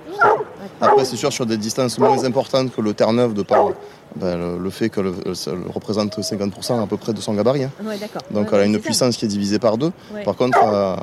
Après, 0.81 1.05
c'est 1.07 1.17
sûr, 1.17 1.33
sur 1.33 1.47
des 1.47 1.57
distances 1.57 1.99
moins 1.99 2.23
importantes 2.25 2.75
que 2.75 2.81
le 2.83 2.93
Terre-Neuve, 2.93 3.33
de 3.33 3.43
par 3.43 3.69
ben, 4.17 4.37
le, 4.37 4.59
le 4.62 4.71
fait 4.71 4.91
qu'elle 4.91 5.07
elle 5.25 5.73
représente 5.73 6.19
50% 6.19 6.83
à 6.83 6.87
peu 6.87 6.99
près 6.99 7.14
de 7.14 7.21
son 7.23 7.33
gabarit. 7.33 7.64
hein. 7.64 7.71
Ouais. 7.83 7.97
Donc 8.31 8.45
Ouais, 8.52 8.59
elle 8.59 8.61
a 8.61 8.64
une 8.67 8.75
ça. 8.75 8.79
puissance 8.81 9.17
qui 9.17 9.25
est 9.25 9.29
divisée 9.29 9.59
par 9.59 9.79
deux. 9.79 9.91
Ouais. 10.14 10.23
Par 10.23 10.37
contre, 10.37 10.59
à, 10.62 10.99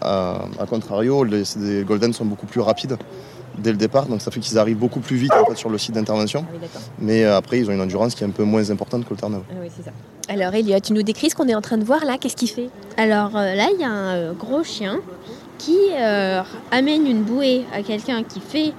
à- 0.00 0.44
à 0.60 0.66
contrario, 0.66 1.24
les, 1.24 1.42
Golden 1.84 2.12
sont 2.12 2.24
beaucoup 2.24 2.46
plus 2.46 2.60
rapides 2.60 2.96
dès 3.58 3.70
le 3.72 3.76
départ, 3.78 4.06
donc 4.06 4.20
ça 4.20 4.30
fait 4.30 4.40
qu'ils 4.40 4.58
arrivent 4.58 4.76
beaucoup 4.78 5.00
plus 5.00 5.16
vite 5.16 5.32
en 5.32 5.44
fait, 5.46 5.56
sur 5.56 5.70
le 5.70 5.78
site 5.78 5.94
d'intervention. 5.94 6.44
Ah 6.48 6.56
oui. 6.60 6.68
Mais 6.98 7.24
euh, 7.24 7.36
après, 7.36 7.58
ils 7.58 7.68
ont 7.68 7.72
une 7.72 7.80
endurance 7.80 8.14
qui 8.14 8.24
est 8.24 8.26
un 8.26 8.30
peu 8.30 8.44
moins 8.44 8.70
importante 8.70 9.04
que 9.04 9.10
le 9.10 9.16
Terre-Neuve. 9.16 9.42
Ah 9.50 9.54
oui, 9.60 9.68
c'est 9.76 9.84
ça. 9.84 9.90
Alors 10.28 10.54
Elliot, 10.54 10.80
tu 10.80 10.92
nous 10.92 11.02
décris 11.02 11.30
ce 11.30 11.34
qu'on 11.36 11.46
est 11.48 11.54
en 11.54 11.60
train 11.60 11.78
de 11.78 11.84
voir 11.84 12.04
là 12.04 12.16
Qu'est-ce 12.20 12.36
qu'il 12.36 12.50
fait? 12.50 12.68
Alors 12.96 13.36
euh, 13.36 13.54
là, 13.54 13.68
il 13.72 13.80
y 13.80 13.84
a 13.84 13.88
un 13.90 14.14
euh, 14.14 14.32
gros 14.32 14.64
chien 14.64 14.98
qui 15.58 15.78
euh, 15.98 16.42
amène 16.70 17.06
une 17.06 17.22
bouée 17.22 17.64
à 17.72 17.82
quelqu'un 17.82 18.22
qui 18.24 18.40
fait 18.40 18.72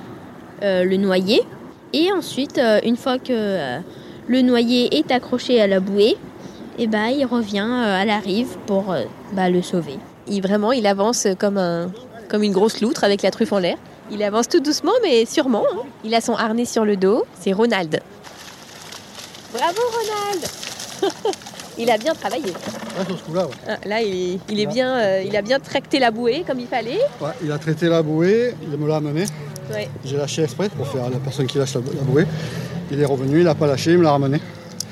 euh, 0.63 0.83
le 0.83 0.97
noyer. 0.97 1.41
Et 1.93 2.11
ensuite, 2.11 2.57
euh, 2.57 2.79
une 2.83 2.97
fois 2.97 3.17
que 3.17 3.31
euh, 3.31 3.79
le 4.27 4.41
noyer 4.41 4.97
est 4.97 5.09
accroché 5.11 5.61
à 5.61 5.67
la 5.67 5.79
bouée, 5.79 6.17
et 6.77 6.85
ben, 6.85 7.07
il 7.07 7.25
revient 7.25 7.65
euh, 7.67 8.01
à 8.01 8.05
la 8.05 8.19
rive 8.19 8.57
pour 8.67 8.91
euh, 8.91 9.03
bah, 9.33 9.49
le 9.49 9.61
sauver. 9.61 9.97
il, 10.27 10.41
Vraiment, 10.41 10.73
il 10.73 10.85
avance 10.85 11.25
comme, 11.39 11.57
un, 11.57 11.89
comme 12.29 12.43
une 12.43 12.51
grosse 12.51 12.81
loutre 12.81 13.03
avec 13.05 13.21
la 13.23 13.31
truffe 13.31 13.53
en 13.53 13.59
l'air. 13.59 13.77
Il 14.11 14.23
avance 14.23 14.47
tout 14.47 14.59
doucement 14.59 14.93
mais 15.03 15.25
sûrement. 15.25 15.63
hein. 15.73 15.81
Il 16.03 16.13
a 16.15 16.21
son 16.21 16.33
harnais 16.33 16.65
sur 16.65 16.85
le 16.85 16.95
dos. 16.97 17.25
C'est 17.39 17.53
Ronald. 17.53 17.99
Bravo 19.53 19.81
Ronald 19.91 20.45
Il 21.79 21.91
a 21.91 21.97
bien 21.97 22.13
travaillé. 22.15 22.45
Ouais, 22.45 23.05
sur 23.05 23.17
ce 23.19 23.23
coup-là, 23.23 23.45
ouais. 23.45 23.53
Ah, 23.67 23.77
Là, 23.85 24.01
il, 24.01 24.39
il 24.49 24.59
est 24.59 24.65
bien, 24.65 24.97
euh, 24.97 25.21
il 25.23 25.35
a 25.37 25.43
bien 25.43 25.59
tracté 25.59 25.99
la 25.99 26.09
bouée 26.09 26.43
comme 26.47 26.59
il 26.59 26.65
fallait. 26.67 26.99
Ouais, 27.21 27.29
il 27.43 27.51
a 27.51 27.59
traité 27.59 27.87
la 27.87 28.01
bouée, 28.01 28.55
il 28.63 28.75
me 28.79 28.87
l'a 28.87 28.95
amené. 28.95 29.25
J'ai 30.03 30.17
lâché 30.17 30.41
exprès 30.43 30.69
pour 30.69 30.87
faire 30.87 31.07
la 31.09 31.17
personne 31.17 31.45
qui 31.45 31.59
lâche 31.59 31.75
la, 31.75 31.81
la 31.81 32.01
bouée. 32.01 32.25
Il 32.89 32.99
est 32.99 33.05
revenu, 33.05 33.39
il 33.39 33.43
n'a 33.43 33.53
pas 33.53 33.67
lâché, 33.67 33.91
il 33.91 33.99
me 33.99 34.03
l'a 34.03 34.11
ramené. 34.11 34.39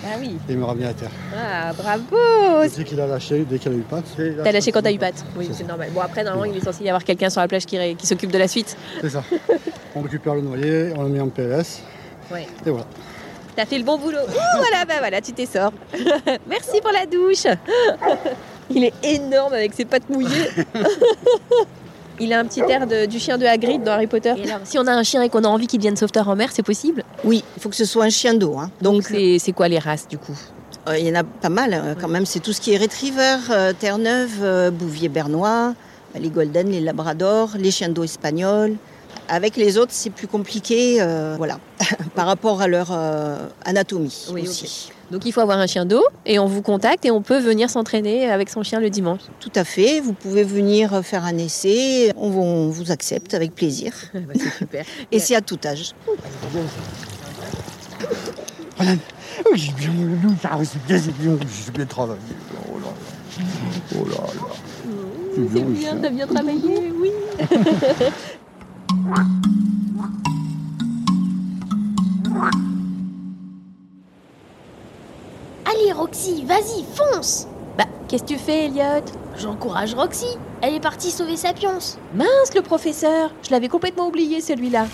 Ah 0.05 0.17
oui. 0.19 0.37
Et 0.47 0.51
il 0.53 0.57
me 0.57 0.65
ramené 0.65 0.85
à 0.85 0.93
terre. 0.93 1.09
Ah, 1.35 1.73
bravo 1.73 2.15
Dès 2.77 2.83
qu'il 2.83 3.01
a 3.01 3.07
lâché, 3.07 3.45
dès 3.49 3.57
qu'il 3.57 3.71
a 3.71 3.75
eu 3.75 3.79
patte. 3.81 4.05
T'as 4.43 4.51
lâché 4.51 4.71
quand 4.71 4.81
t'as 4.81 4.91
eu 4.91 4.99
patte 4.99 5.25
Oui, 5.35 5.49
c'est 5.51 5.67
normal. 5.67 5.89
Bon, 5.93 6.01
après, 6.01 6.23
normalement, 6.23 6.45
il 6.53 6.57
est 6.61 6.63
censé 6.63 6.83
y 6.83 6.89
avoir 6.89 7.03
quelqu'un 7.03 7.29
sur 7.29 7.41
la 7.41 7.47
plage 7.47 7.65
qui, 7.65 7.77
ré- 7.77 7.95
qui 7.95 8.05
s'occupe 8.05 8.31
de 8.31 8.37
la 8.37 8.47
suite. 8.47 8.77
C'est 9.01 9.09
ça. 9.09 9.23
On 9.95 10.01
récupère 10.01 10.35
le 10.35 10.41
noyer, 10.41 10.93
on 10.95 11.03
le 11.03 11.09
met 11.09 11.19
en 11.19 11.29
PLS. 11.29 11.81
Ouais. 12.31 12.47
Et 12.65 12.69
voilà. 12.69 12.85
T'as 13.55 13.65
fait 13.65 13.77
le 13.77 13.83
bon 13.85 13.97
boulot. 13.97 14.17
Oh, 14.27 14.31
voilà, 14.57 14.83
bah 14.85 14.95
voilà, 14.99 15.21
tu 15.21 15.31
t'es 15.31 15.45
sors. 15.45 15.71
Merci 16.49 16.81
pour 16.81 16.91
la 16.91 17.05
douche. 17.05 17.45
Il 18.69 18.83
est 18.83 18.93
énorme 19.03 19.53
avec 19.53 19.73
ses 19.73 19.85
pattes 19.85 20.09
mouillées. 20.09 20.49
Il 22.19 22.31
a 22.33 22.39
un 22.39 22.45
petit 22.45 22.61
air 22.61 22.85
de- 22.87 23.05
du 23.05 23.19
chien 23.19 23.37
de 23.37 23.45
Hagrid 23.45 23.83
dans 23.83 23.93
Harry 23.93 24.07
Potter. 24.07 24.33
si 24.65 24.77
on 24.77 24.87
a 24.87 24.91
un 24.93 25.03
chien 25.03 25.21
et 25.21 25.29
qu'on 25.29 25.43
a 25.43 25.47
envie 25.47 25.67
qu'il 25.67 25.79
devienne 25.79 25.97
sauveteur 25.97 26.27
en 26.29 26.35
mer, 26.35 26.49
c'est 26.51 26.63
possible 26.63 27.03
Oui, 27.25 27.43
il 27.57 27.61
faut 27.61 27.69
que 27.69 27.75
ce 27.75 27.85
soit 27.85 28.05
un 28.05 28.09
chien 28.09 28.33
d'eau. 28.35 28.57
hein. 28.57 28.69
Donc, 28.81 29.03
c'est 29.03 29.39
c'est 29.39 29.51
quoi 29.51 29.67
les 29.67 29.79
races 29.79 30.07
du 30.07 30.17
coup? 30.17 30.37
Euh, 30.87 30.97
Il 30.97 31.05
y 31.05 31.11
en 31.11 31.15
a 31.19 31.23
pas 31.23 31.49
mal 31.49 31.73
euh, 31.73 31.95
quand 31.99 32.07
même. 32.07 32.25
C'est 32.25 32.39
tout 32.39 32.53
ce 32.53 32.61
qui 32.61 32.71
est 32.73 32.77
Retriever, 32.77 33.37
euh, 33.49 33.73
Terre-Neuve, 33.77 34.37
euh, 34.41 34.69
Bouvier 34.71 35.09
bernois, 35.09 35.73
les 36.19 36.29
Golden, 36.29 36.69
les 36.69 36.79
Labradors, 36.81 37.51
les 37.57 37.71
chiens 37.71 37.89
d'eau 37.89 38.03
espagnols. 38.03 38.75
Avec 39.27 39.55
les 39.57 39.79
autres, 39.79 39.91
c'est 39.91 40.11
plus 40.11 40.27
compliqué, 40.27 40.97
euh, 41.01 41.33
voilà, 41.37 41.59
par 42.15 42.27
rapport 42.27 42.61
à 42.61 42.67
leur 42.67 42.89
euh, 42.91 43.37
anatomie 43.65 44.27
Oui, 44.31 44.43
aussi. 44.47 44.91
Donc 45.09 45.25
il 45.25 45.31
faut 45.31 45.41
avoir 45.41 45.57
un 45.57 45.65
chien 45.67 45.85
d'eau 45.85 46.03
et 46.27 46.37
on 46.37 46.45
vous 46.45 46.61
contacte 46.61 47.05
et 47.05 47.11
on 47.11 47.21
peut 47.23 47.39
venir 47.39 47.69
s'entraîner 47.71 48.29
avec 48.29 48.49
son 48.49 48.61
chien 48.61 48.79
le 48.79 48.89
dimanche. 48.91 49.21
Tout 49.39 49.51
à 49.55 49.63
fait. 49.63 49.99
Vous 49.99 50.13
pouvez 50.13 50.43
venir 50.43 51.03
faire 51.03 51.25
un 51.25 51.37
essai. 51.39 52.11
On 52.17 52.29
vous, 52.29 52.41
on 52.41 52.69
vous 52.69 52.91
accepte 52.91 53.33
avec 53.33 53.55
plaisir. 53.55 53.93
c'est 54.35 54.57
super. 54.59 54.85
Et 55.11 55.17
c'est 55.19 55.35
à 55.35 55.41
tout 55.41 55.59
âge. 55.65 55.93
Regarde. 56.07 56.67
Oh, 56.67 56.67
j'ai 57.09 57.13
bien 57.15 57.49
le 57.49 57.51
loup, 57.51 57.53
ah, 57.53 57.99
c'est 57.99 57.99
bien, 57.99 57.99
c'est 57.99 57.99
bien, 57.99 58.09
j'ai 58.59 58.64
bien 61.71 61.85
travaillé. 61.85 62.19
Oh 62.71 62.77
là 62.79 62.87
là. 62.87 62.93
Oh 63.95 64.05
là 64.05 64.15
là. 64.15 64.55
C'est 65.35 65.63
bien, 65.65 65.97
t'as 66.01 66.09
bien 66.09 66.27
travaillé, 66.27 66.91
oui. 66.99 67.11
Allez 75.65 75.91
Roxy, 75.91 76.45
vas-y, 76.45 76.85
fonce 76.93 77.47
Bah, 77.77 77.85
qu'est-ce 78.07 78.23
que 78.23 78.27
tu 78.29 78.37
fais, 78.37 78.65
Elliot? 78.65 79.03
J'encourage 79.37 79.93
Roxy. 79.93 80.37
Elle 80.61 80.75
est 80.75 80.79
partie 80.79 81.11
sauver 81.11 81.35
Sapiens. 81.35 81.79
Mince, 82.13 82.53
le 82.55 82.61
professeur 82.61 83.31
Je 83.43 83.51
l'avais 83.51 83.67
complètement 83.67 84.07
oublié, 84.07 84.39
celui-là. 84.41 84.87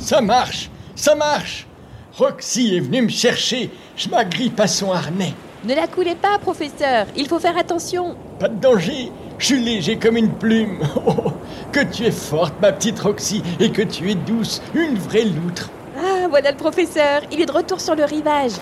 Ça 0.00 0.20
marche, 0.20 0.70
ça 0.96 1.14
marche. 1.14 1.66
Roxy 2.18 2.74
est 2.74 2.80
venue 2.80 3.02
me 3.02 3.08
chercher. 3.10 3.70
Je 3.94 4.08
m'agrippe 4.08 4.58
à 4.58 4.66
son 4.66 4.90
harnais. 4.90 5.34
Ne 5.64 5.74
la 5.74 5.86
coulez 5.86 6.14
pas, 6.14 6.38
professeur 6.38 7.06
Il 7.14 7.28
faut 7.28 7.38
faire 7.38 7.58
attention 7.58 8.16
Pas 8.38 8.48
de 8.48 8.58
danger. 8.58 9.12
Je 9.38 9.46
suis 9.46 9.60
léger 9.60 9.98
comme 9.98 10.16
une 10.16 10.32
plume. 10.32 10.78
Oh, 11.06 11.32
que 11.72 11.80
tu 11.84 12.04
es 12.04 12.10
forte, 12.10 12.54
ma 12.62 12.72
petite 12.72 12.98
Roxy, 13.00 13.42
et 13.60 13.70
que 13.70 13.82
tu 13.82 14.10
es 14.10 14.14
douce, 14.14 14.62
une 14.74 14.96
vraie 14.96 15.24
loutre. 15.24 15.68
Ah, 15.98 16.26
voilà 16.30 16.52
le 16.52 16.56
professeur 16.56 17.20
Il 17.30 17.40
est 17.40 17.46
de 17.46 17.52
retour 17.52 17.80
sur 17.80 17.94
le 17.94 18.04
rivage 18.04 18.52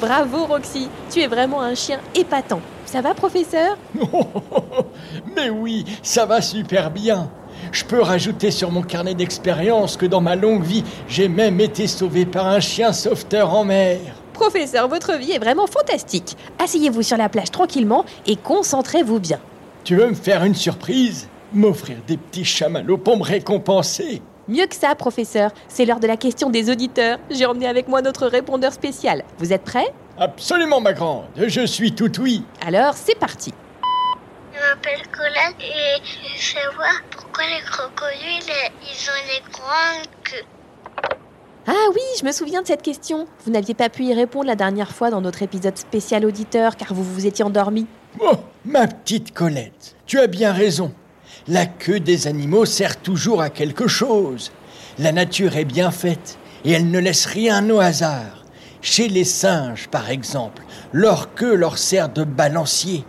Bravo, 0.00 0.44
Roxy 0.44 0.88
Tu 1.10 1.20
es 1.20 1.26
vraiment 1.26 1.62
un 1.62 1.74
chien 1.74 2.00
épatant. 2.14 2.60
Ça 2.84 3.00
va, 3.00 3.14
professeur? 3.14 3.78
Mais 5.36 5.48
oui, 5.48 5.84
ça 6.02 6.26
va 6.26 6.42
super 6.42 6.90
bien. 6.90 7.30
Je 7.72 7.84
peux 7.84 8.00
rajouter 8.00 8.50
sur 8.50 8.70
mon 8.70 8.82
carnet 8.82 9.14
d'expérience 9.14 9.96
que 9.96 10.06
dans 10.06 10.20
ma 10.20 10.36
longue 10.36 10.62
vie, 10.62 10.84
j'ai 11.08 11.28
même 11.28 11.60
été 11.60 11.86
sauvé 11.86 12.26
par 12.26 12.46
un 12.46 12.60
chien 12.60 12.92
sauveteur 12.92 13.54
en 13.54 13.64
mer. 13.64 13.98
Professeur, 14.32 14.88
votre 14.88 15.14
vie 15.14 15.32
est 15.32 15.38
vraiment 15.38 15.66
fantastique. 15.66 16.36
Asseyez-vous 16.58 17.02
sur 17.02 17.16
la 17.16 17.28
plage 17.28 17.50
tranquillement 17.50 18.04
et 18.26 18.36
concentrez-vous 18.36 19.20
bien. 19.20 19.40
Tu 19.84 19.96
veux 19.96 20.08
me 20.08 20.14
faire 20.14 20.44
une 20.44 20.54
surprise? 20.54 21.28
M'offrir 21.52 21.96
des 22.06 22.16
petits 22.16 22.44
chamallows 22.44 22.98
pour 22.98 23.16
me 23.16 23.24
récompenser? 23.24 24.22
Mieux 24.46 24.66
que 24.66 24.76
ça, 24.76 24.94
professeur, 24.94 25.50
c'est 25.66 25.84
l'heure 25.84 26.00
de 26.00 26.06
la 26.06 26.16
question 26.16 26.50
des 26.50 26.70
auditeurs. 26.70 27.18
J'ai 27.30 27.46
emmené 27.46 27.66
avec 27.66 27.88
moi 27.88 28.00
notre 28.00 28.26
répondeur 28.26 28.72
spécial. 28.72 29.24
Vous 29.38 29.52
êtes 29.52 29.64
prêts? 29.64 29.92
Absolument, 30.18 30.80
ma 30.80 30.92
grande. 30.92 31.24
Je 31.36 31.66
suis 31.66 31.92
tout 31.92 32.20
oui. 32.20 32.42
Alors, 32.66 32.94
c'est 32.94 33.18
parti. 33.18 33.52
Je 34.52 34.58
m'appelle 34.58 35.06
Colette 35.12 35.60
et 35.60 36.02
je 36.02 36.54
veux 36.56 36.60
savoir 36.60 36.92
pourquoi 37.38 37.56
les 37.56 37.64
crocodiles, 37.64 38.52
ils 38.82 39.10
ont 39.10 39.26
des 39.26 39.52
grandes 39.52 40.08
queues. 40.24 40.44
Ah 41.66 41.90
oui, 41.94 42.00
je 42.18 42.24
me 42.24 42.32
souviens 42.32 42.62
de 42.62 42.66
cette 42.66 42.82
question. 42.82 43.28
Vous 43.44 43.52
n'aviez 43.52 43.74
pas 43.74 43.88
pu 43.88 44.04
y 44.04 44.14
répondre 44.14 44.46
la 44.46 44.56
dernière 44.56 44.90
fois 44.90 45.10
dans 45.10 45.20
notre 45.20 45.42
épisode 45.42 45.76
spécial 45.76 46.24
auditeur 46.24 46.76
car 46.76 46.94
vous 46.94 47.04
vous 47.04 47.26
étiez 47.26 47.44
endormi. 47.44 47.86
Oh, 48.20 48.36
ma 48.64 48.88
petite 48.88 49.32
Colette, 49.34 49.94
tu 50.06 50.18
as 50.18 50.26
bien 50.26 50.52
raison. 50.52 50.92
La 51.46 51.66
queue 51.66 52.00
des 52.00 52.26
animaux 52.26 52.64
sert 52.64 53.00
toujours 53.00 53.40
à 53.40 53.50
quelque 53.50 53.86
chose. 53.86 54.50
La 54.98 55.12
nature 55.12 55.56
est 55.56 55.64
bien 55.64 55.90
faite 55.90 56.38
et 56.64 56.72
elle 56.72 56.90
ne 56.90 56.98
laisse 56.98 57.26
rien 57.26 57.68
au 57.70 57.78
hasard. 57.78 58.44
Chez 58.80 59.08
les 59.08 59.24
singes, 59.24 59.88
par 59.88 60.10
exemple, 60.10 60.62
leur 60.92 61.34
queue 61.34 61.54
leur 61.54 61.78
sert 61.78 62.08
de 62.08 62.24
balancier. 62.24 63.04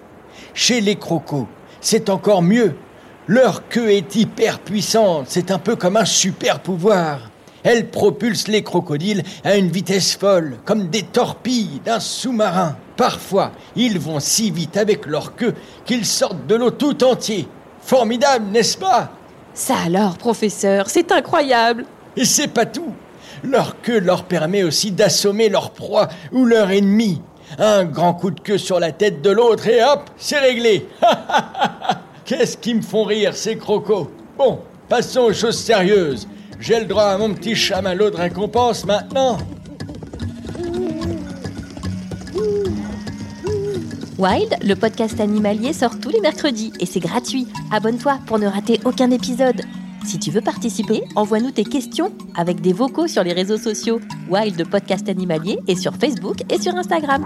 Chez 0.53 0.81
les 0.81 0.97
crocos, 0.97 1.47
c'est 1.81 2.09
encore 2.09 2.41
mieux. 2.41 2.75
Leur 3.29 3.67
queue 3.67 3.91
est 3.91 4.15
hyper 4.15 4.57
puissante, 4.57 5.25
c'est 5.27 5.51
un 5.51 5.59
peu 5.59 5.75
comme 5.75 5.97
un 5.97 6.05
super 6.05 6.61
pouvoir. 6.61 7.29
Elle 7.61 7.91
propulse 7.91 8.47
les 8.47 8.63
crocodiles 8.63 9.21
à 9.43 9.55
une 9.55 9.69
vitesse 9.69 10.15
folle, 10.15 10.57
comme 10.65 10.87
des 10.87 11.03
torpilles 11.03 11.79
d'un 11.85 11.99
sous-marin. 11.99 12.75
Parfois, 12.97 13.51
ils 13.75 13.99
vont 13.99 14.19
si 14.19 14.49
vite 14.49 14.77
avec 14.77 15.05
leur 15.05 15.35
queue 15.35 15.53
qu'ils 15.85 16.07
sortent 16.07 16.47
de 16.47 16.55
l'eau 16.55 16.71
tout 16.71 17.03
entier. 17.03 17.47
Formidable, 17.81 18.47
n'est-ce 18.47 18.79
pas? 18.79 19.11
Ça 19.53 19.75
alors, 19.85 20.17
professeur, 20.17 20.89
c'est 20.89 21.11
incroyable. 21.11 21.85
Et 22.17 22.25
c'est 22.25 22.47
pas 22.47 22.65
tout. 22.65 22.95
Leur 23.43 23.79
queue 23.81 23.99
leur 23.99 24.23
permet 24.23 24.63
aussi 24.63 24.89
d'assommer 24.89 25.49
leur 25.49 25.69
proie 25.69 26.07
ou 26.31 26.45
leur 26.45 26.71
ennemi. 26.71 27.21
Un 27.59 27.85
grand 27.85 28.15
coup 28.15 28.31
de 28.31 28.39
queue 28.39 28.57
sur 28.57 28.79
la 28.79 28.91
tête 28.91 29.21
de 29.21 29.29
l'autre 29.29 29.67
et 29.67 29.83
hop, 29.83 30.09
c'est 30.17 30.39
réglé. 30.39 30.87
Qu'est-ce 32.29 32.57
qui 32.57 32.75
me 32.75 32.83
font 32.83 33.05
rire 33.05 33.35
ces 33.35 33.57
crocos? 33.57 34.07
Bon, 34.37 34.59
passons 34.87 35.21
aux 35.21 35.33
choses 35.33 35.57
sérieuses. 35.57 36.27
J'ai 36.59 36.79
le 36.79 36.85
droit 36.85 37.05
à 37.05 37.17
mon 37.17 37.33
petit 37.33 37.55
chamallow 37.55 38.11
de 38.11 38.17
récompense 38.17 38.85
maintenant. 38.85 39.39
Wild, 44.19 44.57
le 44.63 44.75
podcast 44.75 45.19
animalier, 45.19 45.73
sort 45.73 45.99
tous 45.99 46.09
les 46.09 46.21
mercredis 46.21 46.71
et 46.79 46.85
c'est 46.85 46.99
gratuit. 46.99 47.47
Abonne-toi 47.71 48.19
pour 48.27 48.37
ne 48.37 48.45
rater 48.45 48.79
aucun 48.85 49.09
épisode. 49.09 49.63
Si 50.05 50.19
tu 50.19 50.29
veux 50.29 50.41
participer, 50.41 51.01
envoie-nous 51.15 51.49
tes 51.49 51.63
questions 51.63 52.13
avec 52.35 52.61
des 52.61 52.73
vocaux 52.73 53.07
sur 53.07 53.23
les 53.23 53.33
réseaux 53.33 53.57
sociaux 53.57 53.99
Wild 54.29 54.69
podcast 54.69 55.09
animalier 55.09 55.57
et 55.67 55.75
sur 55.75 55.95
Facebook 55.95 56.43
et 56.47 56.61
sur 56.61 56.75
Instagram. 56.75 57.25